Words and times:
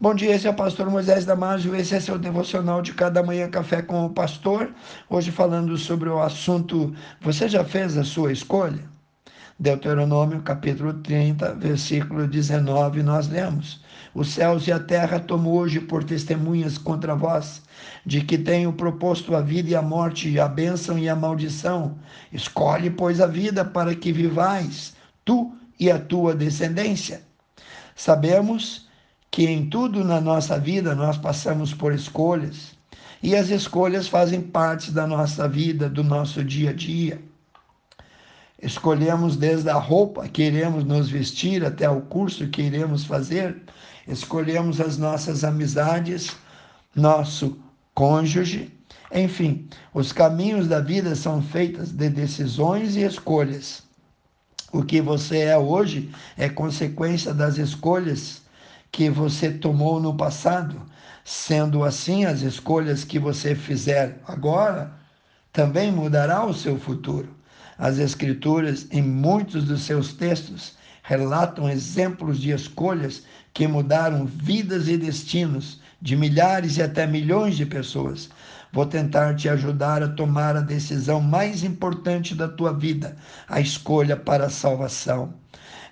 Bom 0.00 0.14
dia, 0.14 0.32
esse 0.32 0.46
é 0.46 0.50
o 0.50 0.54
pastor 0.54 0.88
Moisés 0.88 1.24
Damásio, 1.24 1.74
esse 1.74 1.92
é 1.92 1.98
seu 1.98 2.16
devocional 2.16 2.80
de 2.80 2.94
cada 2.94 3.20
manhã 3.20 3.50
café 3.50 3.82
com 3.82 4.06
o 4.06 4.10
pastor. 4.10 4.72
Hoje 5.10 5.32
falando 5.32 5.76
sobre 5.76 6.08
o 6.08 6.22
assunto 6.22 6.94
Você 7.20 7.48
já 7.48 7.64
fez 7.64 7.98
a 7.98 8.04
sua 8.04 8.30
escolha? 8.30 8.78
Deuteronômio 9.58 10.40
capítulo 10.42 10.92
30, 10.92 11.52
versículo 11.54 12.28
19, 12.28 13.02
nós 13.02 13.26
lemos: 13.26 13.82
Os 14.14 14.28
céus 14.28 14.68
e 14.68 14.72
a 14.72 14.78
terra 14.78 15.18
tomo 15.18 15.50
hoje 15.50 15.80
por 15.80 16.04
testemunhas 16.04 16.78
contra 16.78 17.16
vós, 17.16 17.60
de 18.06 18.20
que 18.20 18.38
tenho 18.38 18.72
proposto 18.72 19.34
a 19.34 19.40
vida 19.40 19.70
e 19.70 19.74
a 19.74 19.82
morte, 19.82 20.38
a 20.38 20.46
bênção 20.46 20.96
e 20.96 21.08
a 21.08 21.16
maldição. 21.16 21.98
Escolhe, 22.32 22.88
pois, 22.88 23.20
a 23.20 23.26
vida 23.26 23.64
para 23.64 23.96
que 23.96 24.12
vivais, 24.12 24.94
tu 25.24 25.52
e 25.76 25.90
a 25.90 25.98
tua 25.98 26.36
descendência. 26.36 27.20
Sabemos 27.96 28.87
que 29.30 29.44
em 29.46 29.68
tudo 29.68 30.04
na 30.04 30.20
nossa 30.20 30.58
vida 30.58 30.94
nós 30.94 31.16
passamos 31.16 31.72
por 31.74 31.92
escolhas 31.92 32.76
e 33.22 33.34
as 33.34 33.50
escolhas 33.50 34.08
fazem 34.08 34.40
parte 34.40 34.90
da 34.90 35.06
nossa 35.06 35.48
vida, 35.48 35.88
do 35.88 36.04
nosso 36.04 36.44
dia 36.44 36.70
a 36.70 36.72
dia. 36.72 37.20
Escolhemos 38.60 39.36
desde 39.36 39.70
a 39.70 39.74
roupa 39.74 40.28
que 40.28 40.42
iremos 40.42 40.84
nos 40.84 41.08
vestir 41.08 41.64
até 41.64 41.88
o 41.88 42.00
curso 42.00 42.48
que 42.48 42.62
iremos 42.62 43.04
fazer, 43.04 43.56
escolhemos 44.06 44.80
as 44.80 44.98
nossas 44.98 45.44
amizades, 45.44 46.36
nosso 46.94 47.58
cônjuge, 47.94 48.72
enfim, 49.12 49.68
os 49.94 50.12
caminhos 50.12 50.66
da 50.66 50.80
vida 50.80 51.14
são 51.14 51.40
feitos 51.40 51.90
de 51.90 52.10
decisões 52.10 52.96
e 52.96 53.02
escolhas. 53.02 53.82
O 54.72 54.82
que 54.82 55.00
você 55.00 55.38
é 55.38 55.56
hoje 55.56 56.10
é 56.36 56.48
consequência 56.48 57.32
das 57.32 57.56
escolhas 57.56 58.42
que 58.90 59.10
você 59.10 59.50
tomou 59.50 60.00
no 60.00 60.16
passado. 60.16 60.82
Sendo 61.24 61.84
assim, 61.84 62.24
as 62.24 62.40
escolhas 62.40 63.04
que 63.04 63.18
você 63.18 63.54
fizer 63.54 64.20
agora 64.26 64.92
também 65.52 65.92
mudará 65.92 66.44
o 66.44 66.54
seu 66.54 66.78
futuro. 66.78 67.28
As 67.76 67.98
escrituras, 67.98 68.86
em 68.90 69.02
muitos 69.02 69.64
dos 69.64 69.82
seus 69.82 70.12
textos, 70.12 70.76
relatam 71.02 71.68
exemplos 71.68 72.38
de 72.38 72.50
escolhas 72.50 73.22
que 73.54 73.66
mudaram 73.66 74.26
vidas 74.26 74.88
e 74.88 74.96
destinos 74.96 75.80
de 76.00 76.16
milhares 76.16 76.76
e 76.76 76.82
até 76.82 77.06
milhões 77.06 77.56
de 77.56 77.66
pessoas. 77.66 78.28
Vou 78.72 78.84
tentar 78.84 79.34
te 79.34 79.48
ajudar 79.48 80.02
a 80.02 80.08
tomar 80.08 80.56
a 80.56 80.60
decisão 80.60 81.20
mais 81.20 81.64
importante 81.64 82.34
da 82.34 82.46
tua 82.46 82.72
vida, 82.72 83.16
a 83.48 83.60
escolha 83.60 84.16
para 84.16 84.46
a 84.46 84.50
salvação. 84.50 85.32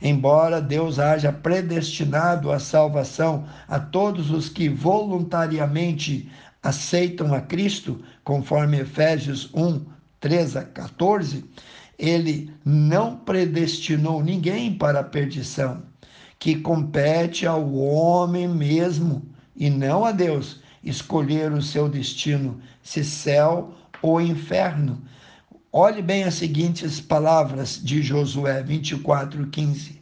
Embora 0.00 0.60
Deus 0.60 0.98
haja 0.98 1.32
predestinado 1.32 2.52
a 2.52 2.58
salvação 2.58 3.46
a 3.66 3.78
todos 3.78 4.30
os 4.30 4.48
que 4.48 4.68
voluntariamente 4.68 6.30
aceitam 6.62 7.32
a 7.34 7.40
Cristo, 7.40 8.02
conforme 8.24 8.80
Efésios 8.80 9.50
1, 9.54 9.84
13 10.20 10.58
a 10.58 10.62
14, 10.64 11.44
ele 11.98 12.52
não 12.64 13.16
predestinou 13.16 14.22
ninguém 14.22 14.74
para 14.74 15.00
a 15.00 15.04
perdição, 15.04 15.82
que 16.38 16.56
compete 16.56 17.46
ao 17.46 17.72
homem 17.74 18.48
mesmo 18.48 19.22
e 19.54 19.70
não 19.70 20.04
a 20.04 20.12
Deus 20.12 20.60
escolher 20.84 21.52
o 21.52 21.62
seu 21.62 21.88
destino, 21.88 22.60
se 22.82 23.02
céu 23.02 23.74
ou 24.02 24.20
inferno. 24.20 25.02
Olhe 25.78 26.00
bem 26.00 26.24
as 26.24 26.32
seguintes 26.32 27.02
palavras 27.02 27.78
de 27.84 28.00
Josué 28.00 28.62
24, 28.62 29.46
15. 29.48 30.00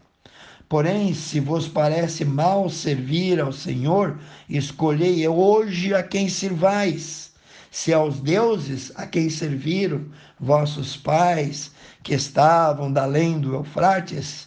Porém, 0.68 1.12
se 1.12 1.40
vos 1.40 1.66
parece 1.66 2.24
mal 2.24 2.70
servir 2.70 3.40
ao 3.40 3.50
Senhor, 3.50 4.16
escolhei 4.48 5.26
hoje 5.26 5.92
a 5.92 6.00
quem 6.00 6.28
servais. 6.28 7.32
Se 7.72 7.92
aos 7.92 8.20
deuses 8.20 8.92
a 8.94 9.04
quem 9.04 9.28
serviram 9.28 10.06
vossos 10.38 10.96
pais, 10.96 11.72
que 12.04 12.14
estavam 12.14 12.92
da 12.92 13.02
além 13.02 13.40
do 13.40 13.52
Eufrates, 13.52 14.46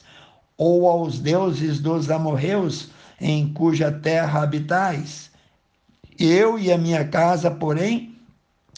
ou 0.57 0.87
aos 0.87 1.19
deuses 1.19 1.81
dos 1.81 2.09
amorreus, 2.09 2.87
em 3.19 3.51
cuja 3.51 3.91
terra 3.91 4.43
habitais. 4.43 5.29
Eu 6.17 6.57
e 6.57 6.71
a 6.71 6.77
minha 6.77 7.05
casa, 7.05 7.51
porém, 7.51 8.16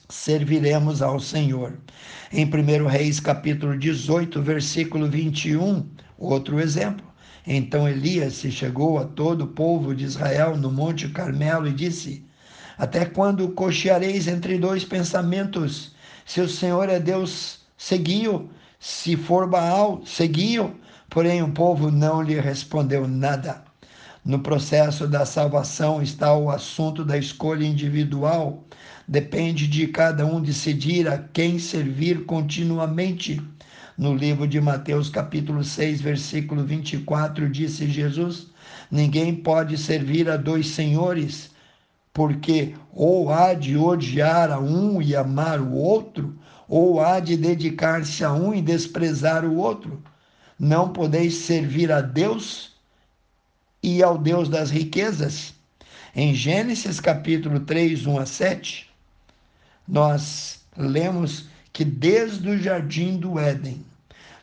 serviremos 0.10 1.04
ao 1.04 1.20
Senhor. 1.20 1.78
Em 2.34 2.44
1 2.46 2.88
Reis, 2.88 3.20
capítulo 3.20 3.78
18, 3.78 4.42
versículo 4.42 5.08
21, 5.08 5.88
outro 6.18 6.60
exemplo. 6.60 7.06
Então 7.46 7.88
Elias 7.88 8.34
se 8.34 8.52
chegou 8.52 8.98
a 8.98 9.06
todo 9.06 9.44
o 9.44 9.48
povo 9.48 9.96
de 9.96 10.06
Israel 10.06 10.58
no 10.58 10.72
Monte 10.72 11.08
Carmelo 11.10 11.68
e 11.68 11.74
disse: 11.74 12.26
Até 12.78 13.06
quando 13.06 13.50
cocheareis 13.50 14.28
entre 14.28 14.58
dois 14.58 14.84
pensamentos? 14.84 15.96
Se 16.26 16.42
o 16.42 16.50
Senhor 16.50 16.90
é 16.90 17.00
Deus, 17.00 17.62
seguiu. 17.78 18.50
Se 18.80 19.16
for 19.16 19.48
Baal, 19.48 20.02
seguiu. 20.06 20.76
Porém 21.10 21.42
o 21.42 21.52
povo 21.52 21.92
não 21.92 22.22
lhe 22.22 22.40
respondeu 22.40 23.08
nada. 23.08 23.69
No 24.24 24.40
processo 24.40 25.08
da 25.08 25.26
salvação 25.26 26.02
está 26.02 26.36
o 26.36 26.52
assunto 26.52 27.06
da 27.06 27.18
escolha 27.18 27.66
individual. 27.66 28.66
Depende 29.08 29.66
de 29.66 29.88
cada 29.88 30.26
um 30.26 30.42
decidir 30.42 31.08
a 31.08 31.18
quem 31.18 31.58
servir 31.58 32.26
continuamente. 32.26 33.42
No 33.98 34.14
livro 34.14 34.46
de 34.46 34.60
Mateus, 34.60 35.10
capítulo 35.10 35.64
6, 35.64 36.02
versículo 36.02 36.66
24, 36.66 37.50
disse 37.50 37.90
Jesus: 37.90 38.48
Ninguém 38.92 39.34
pode 39.34 39.78
servir 39.78 40.30
a 40.30 40.36
dois 40.36 40.68
senhores, 40.68 41.52
porque 42.14 42.76
ou 42.92 43.32
há 43.32 43.54
de 43.54 43.78
odiar 43.78 44.52
a 44.52 44.60
um 44.60 45.02
e 45.02 45.16
amar 45.16 45.62
o 45.62 45.74
outro, 45.74 46.38
ou 46.68 47.00
há 47.00 47.22
de 47.22 47.38
dedicar-se 47.38 48.24
a 48.26 48.34
um 48.34 48.54
e 48.54 48.62
desprezar 48.62 49.46
o 49.46 49.56
outro. 49.56 50.04
Não 50.60 50.90
podeis 50.90 51.36
servir 51.36 51.90
a 51.90 52.02
Deus 52.02 52.79
e 53.82 54.04
ao 54.04 54.18
Deus 54.18 54.50
das 54.50 54.70
riquezas. 54.70 55.54
Em 56.16 56.34
Gênesis 56.34 57.00
capítulo 57.00 57.60
3, 57.62 58.06
1 58.06 58.20
a 58.20 58.26
7, 58.26 58.90
nós 59.88 60.62
lemos 60.76 61.48
que 61.72 61.86
desde 61.86 62.50
o 62.50 62.58
jardim 62.58 63.18
do 63.18 63.40
Éden, 63.40 63.86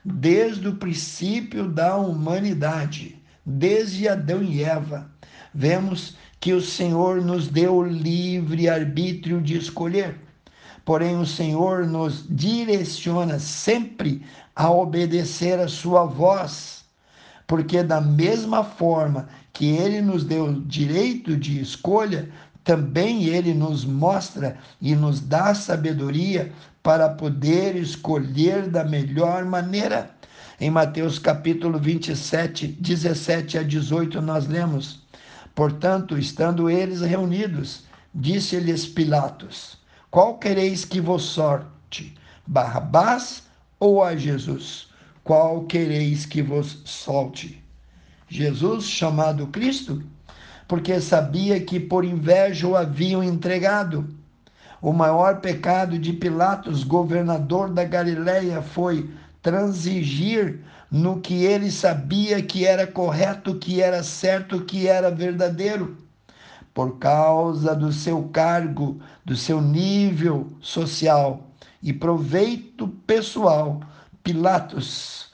desde 0.05 0.69
o 0.69 0.77
princípio 0.77 1.69
da 1.69 1.97
humanidade, 1.97 3.21
desde 3.45 4.09
Adão 4.09 4.43
e 4.43 4.63
Eva, 4.63 5.11
vemos 5.53 6.17
que 6.41 6.53
o 6.53 6.61
Senhor 6.61 7.21
nos 7.21 7.49
deu 7.49 7.83
livre 7.83 8.69
arbítrio 8.69 9.43
de 9.43 9.59
escolher. 9.59 10.17
Porém, 10.85 11.19
o 11.19 11.27
Senhor 11.27 11.87
nos 11.87 12.25
direciona 12.29 13.41
sempre 13.41 14.25
a 14.55 14.71
obedecer 14.71 15.59
a 15.59 15.67
sua 15.67 16.05
voz 16.05 16.86
porque 17.47 17.83
da 17.83 18.01
mesma 18.01 18.65
forma 18.65 19.29
que 19.53 19.67
ele 19.67 20.01
nos 20.01 20.25
deu 20.25 20.61
direito 20.63 21.37
de 21.37 21.61
escolha, 21.61 22.29
também 22.65 23.25
ele 23.25 23.55
nos 23.55 23.85
mostra 23.85 24.59
e 24.83 24.95
nos 24.97 25.21
dá 25.21 25.55
sabedoria 25.55 26.53
para 26.83 27.09
poder 27.09 27.77
escolher 27.77 28.69
da 28.69 28.85
melhor 28.85 29.45
maneira. 29.45 30.11
Em 30.61 30.71
Mateus 30.71 31.19
capítulo 31.19 31.79
27, 31.79 32.67
17 32.67 33.59
a 33.59 33.63
18, 33.63 34.21
nós 34.21 34.47
lemos: 34.49 35.07
Portanto, 35.55 36.19
estando 36.19 36.69
eles 36.69 37.03
reunidos, 37.03 37.85
disse-lhes 38.15 38.87
Pilatos: 38.87 39.79
Qual 40.11 40.39
quereis 40.39 40.85
que 40.85 41.01
vos 41.01 41.23
sorte? 41.23 42.17
Barrabás 42.47 43.45
ou 43.79 44.03
a 44.03 44.17
Jesus? 44.17 44.89
Qual 45.27 45.65
quereis 45.65 46.25
que 46.25 46.41
vos 46.41 46.81
solte? 46.85 47.61
Jesus, 48.29 48.89
chamado 48.89 49.49
Cristo, 49.49 50.01
porque 50.69 51.01
sabia 51.01 51.59
que 51.59 51.81
por 51.81 52.05
inveja 52.05 52.69
o 52.69 52.77
haviam 52.77 53.25
entregado. 53.25 54.07
O 54.81 54.93
maior 54.93 55.41
pecado 55.41 55.99
de 55.99 56.13
Pilatos, 56.13 56.85
governador 56.85 57.73
da 57.73 57.83
Galiléia, 57.83 58.63
foi 58.63 59.11
transigir 59.43 60.61
no 60.89 61.21
que 61.21 61.45
ele 61.45 61.73
sabia 61.73 62.41
que 62.41 62.65
era 62.65 62.87
correto, 62.87 63.57
que 63.57 63.83
era 63.83 64.05
certo, 64.05 64.65
que 64.65 64.87
era 64.87 65.11
verdadeiro. 65.11 65.97
Por 66.73 67.01
causa 67.01 67.75
do 67.75 67.93
seu 67.93 68.29
cargo, 68.29 69.01
do 69.25 69.35
seu 69.35 69.61
nível 69.61 70.53
social 70.61 71.51
e 71.83 71.93
proveito 71.93 72.87
pessoal, 73.09 73.81
Pilatos 74.27 75.27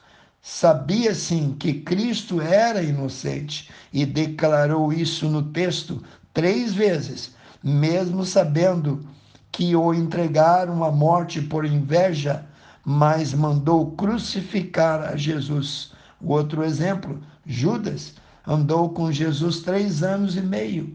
sabia 0.42 1.14
sim 1.14 1.56
que 1.58 1.72
Cristo 1.72 2.42
era 2.42 2.82
inocente 2.82 3.70
e 3.90 4.04
declarou 4.04 4.92
isso 4.92 5.30
no 5.30 5.44
texto 5.44 6.04
três 6.34 6.74
vezes, 6.74 7.34
mesmo 7.64 8.22
sabendo 8.22 9.02
que 9.50 9.74
o 9.74 9.94
entregaram 9.94 10.84
à 10.84 10.92
morte 10.92 11.40
por 11.40 11.64
inveja, 11.64 12.44
mas 12.84 13.32
mandou 13.32 13.92
crucificar 13.92 15.00
a 15.00 15.16
Jesus. 15.16 15.92
O 16.20 16.30
outro 16.34 16.62
exemplo, 16.62 17.18
Judas, 17.46 18.16
andou 18.46 18.90
com 18.90 19.10
Jesus 19.10 19.60
três 19.60 20.02
anos 20.02 20.36
e 20.36 20.42
meio, 20.42 20.94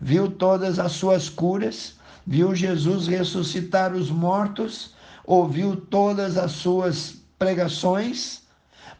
viu 0.00 0.30
todas 0.30 0.78
as 0.78 0.92
suas 0.92 1.28
curas, 1.28 1.96
viu 2.26 2.54
Jesus 2.54 3.06
ressuscitar 3.06 3.92
os 3.92 4.08
mortos, 4.08 4.94
ouviu 5.26 5.76
todas 5.76 6.38
as 6.38 6.52
suas 6.52 7.22
pregações, 7.44 8.40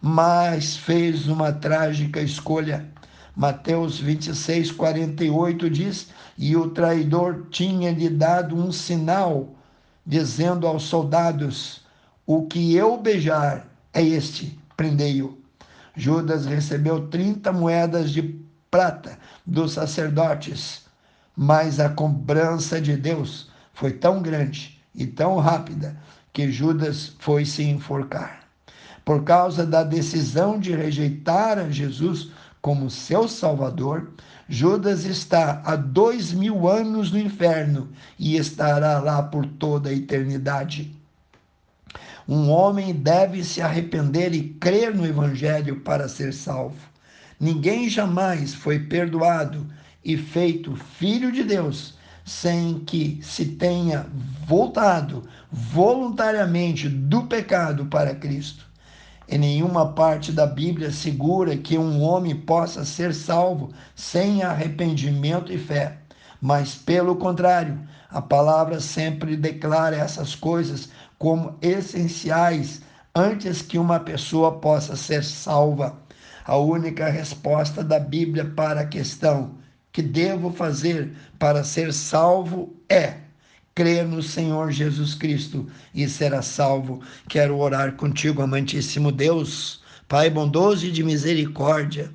mas 0.02 0.76
fez 0.76 1.28
uma 1.28 1.50
trágica 1.50 2.20
escolha. 2.20 2.86
Mateus 3.34 3.98
26, 3.98 4.70
48 4.70 5.70
diz: 5.70 6.08
E 6.36 6.54
o 6.54 6.68
traidor 6.68 7.46
tinha-lhe 7.50 8.10
dado 8.10 8.54
um 8.54 8.70
sinal, 8.70 9.54
dizendo 10.04 10.66
aos 10.66 10.82
soldados: 10.82 11.86
O 12.26 12.42
que 12.42 12.74
eu 12.74 12.98
beijar 12.98 13.66
é 13.94 14.02
este, 14.02 14.58
prendei-o. 14.76 15.38
Judas 15.96 16.44
recebeu 16.44 17.08
30 17.08 17.50
moedas 17.50 18.10
de 18.10 18.38
prata 18.70 19.18
dos 19.46 19.72
sacerdotes, 19.72 20.82
mas 21.34 21.80
a 21.80 21.88
cobrança 21.88 22.78
de 22.78 22.94
Deus 22.94 23.48
foi 23.72 23.92
tão 23.92 24.20
grande 24.20 24.78
e 24.94 25.06
tão 25.06 25.38
rápida 25.38 25.96
que 26.34 26.50
Judas 26.50 27.14
foi 27.20 27.46
se 27.46 27.62
enforcar. 27.62 28.40
Por 29.04 29.22
causa 29.22 29.64
da 29.64 29.84
decisão 29.84 30.58
de 30.58 30.74
rejeitar 30.74 31.58
a 31.58 31.70
Jesus 31.70 32.30
como 32.60 32.90
seu 32.90 33.28
Salvador, 33.28 34.10
Judas 34.48 35.04
está 35.04 35.62
há 35.64 35.76
dois 35.76 36.32
mil 36.32 36.68
anos 36.68 37.12
no 37.12 37.18
inferno 37.18 37.88
e 38.18 38.36
estará 38.36 38.98
lá 38.98 39.22
por 39.22 39.46
toda 39.46 39.90
a 39.90 39.92
eternidade. 39.92 40.92
Um 42.26 42.50
homem 42.50 42.92
deve 42.92 43.44
se 43.44 43.60
arrepender 43.60 44.34
e 44.34 44.48
crer 44.54 44.92
no 44.94 45.06
Evangelho 45.06 45.80
para 45.80 46.08
ser 46.08 46.32
salvo. 46.32 46.88
Ninguém 47.38 47.88
jamais 47.88 48.52
foi 48.54 48.80
perdoado 48.80 49.66
e 50.04 50.16
feito 50.16 50.74
filho 50.74 51.30
de 51.30 51.44
Deus 51.44 51.93
sem 52.24 52.78
que 52.80 53.20
se 53.22 53.44
tenha 53.44 54.06
voltado 54.46 55.28
voluntariamente 55.52 56.88
do 56.88 57.24
pecado 57.24 57.86
para 57.86 58.14
Cristo. 58.14 58.64
Em 59.28 59.38
nenhuma 59.38 59.92
parte 59.92 60.32
da 60.32 60.46
Bíblia 60.46 60.90
segura 60.90 61.56
que 61.56 61.78
um 61.78 62.02
homem 62.02 62.34
possa 62.34 62.84
ser 62.84 63.14
salvo 63.14 63.72
sem 63.94 64.42
arrependimento 64.42 65.52
e 65.52 65.58
fé. 65.58 65.98
Mas, 66.40 66.74
pelo 66.74 67.16
contrário, 67.16 67.80
a 68.10 68.20
palavra 68.20 68.80
sempre 68.80 69.36
declara 69.36 69.96
essas 69.96 70.34
coisas 70.34 70.90
como 71.18 71.56
essenciais 71.62 72.82
antes 73.14 73.62
que 73.62 73.78
uma 73.78 74.00
pessoa 74.00 74.60
possa 74.60 74.94
ser 74.94 75.24
salva. 75.24 75.98
A 76.44 76.56
única 76.56 77.08
resposta 77.08 77.82
da 77.82 77.98
Bíblia 77.98 78.44
para 78.44 78.82
a 78.82 78.86
questão 78.86 79.63
que 79.94 80.02
devo 80.02 80.52
fazer 80.52 81.12
para 81.38 81.62
ser 81.62 81.92
salvo 81.92 82.74
é 82.88 83.18
crer 83.76 84.04
no 84.04 84.24
Senhor 84.24 84.72
Jesus 84.72 85.14
Cristo 85.14 85.70
e 85.94 86.08
será 86.08 86.42
salvo. 86.42 87.00
Quero 87.28 87.56
orar 87.56 87.92
contigo, 87.92 88.42
amantíssimo 88.42 89.12
Deus, 89.12 89.82
Pai 90.08 90.28
bondoso 90.28 90.84
e 90.84 90.90
de 90.90 91.04
misericórdia. 91.04 92.12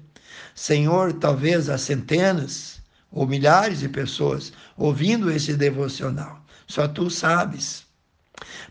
Senhor, 0.54 1.14
talvez 1.14 1.70
há 1.70 1.78
centenas 1.78 2.82
ou 3.10 3.26
milhares 3.26 3.80
de 3.80 3.88
pessoas 3.88 4.52
ouvindo 4.76 5.32
esse 5.32 5.54
devocional. 5.54 6.44
Só 6.68 6.86
tu 6.86 7.10
sabes. 7.10 7.89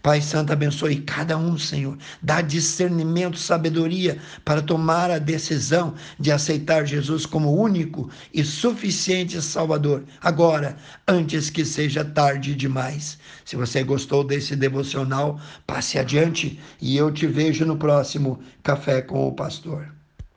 Pai 0.02 0.20
Santo, 0.20 0.52
abençoe 0.52 1.00
cada 1.00 1.36
um, 1.36 1.58
Senhor. 1.58 1.98
Dá 2.22 2.40
discernimento, 2.40 3.38
sabedoria 3.38 4.18
para 4.44 4.62
tomar 4.62 5.10
a 5.10 5.18
decisão 5.18 5.94
de 6.18 6.30
aceitar 6.30 6.86
Jesus 6.86 7.26
como 7.26 7.54
único 7.54 8.10
e 8.32 8.44
suficiente 8.44 9.40
Salvador, 9.42 10.04
agora, 10.20 10.76
antes 11.06 11.50
que 11.50 11.64
seja 11.64 12.04
tarde 12.04 12.54
demais. 12.54 13.18
Se 13.44 13.56
você 13.56 13.82
gostou 13.82 14.22
desse 14.24 14.54
devocional, 14.54 15.40
passe 15.66 15.98
adiante 15.98 16.60
e 16.80 16.96
eu 16.96 17.10
te 17.10 17.26
vejo 17.26 17.64
no 17.64 17.76
próximo 17.76 18.40
Café 18.62 19.02
com 19.02 19.26
o 19.26 19.32
Pastor. 19.32 19.97